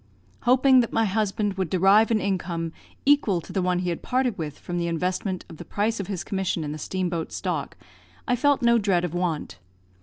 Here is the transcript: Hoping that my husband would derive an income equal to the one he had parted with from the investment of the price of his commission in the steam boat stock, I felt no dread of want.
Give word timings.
Hoping 0.49 0.79
that 0.79 0.91
my 0.91 1.05
husband 1.05 1.57
would 1.59 1.69
derive 1.69 2.09
an 2.09 2.19
income 2.19 2.73
equal 3.05 3.39
to 3.39 3.53
the 3.53 3.61
one 3.61 3.77
he 3.77 3.89
had 3.89 4.01
parted 4.01 4.35
with 4.35 4.57
from 4.57 4.79
the 4.79 4.87
investment 4.87 5.45
of 5.47 5.57
the 5.57 5.63
price 5.63 5.99
of 5.99 6.07
his 6.07 6.23
commission 6.23 6.63
in 6.63 6.71
the 6.71 6.79
steam 6.79 7.07
boat 7.07 7.31
stock, 7.31 7.77
I 8.27 8.35
felt 8.35 8.63
no 8.63 8.79
dread 8.79 9.05
of 9.05 9.13
want. 9.13 9.59